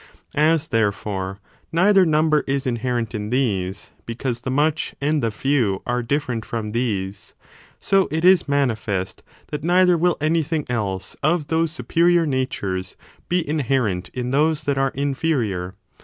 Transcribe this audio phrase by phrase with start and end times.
[0.33, 1.39] As, therefore,
[1.71, 6.71] neither number is inherent in these, because the much and the few are different from
[6.71, 7.35] these,
[7.79, 12.95] so it is manifest that neither will anything else of those superior natures
[13.29, 15.75] be inherent in those tiiat are inferior.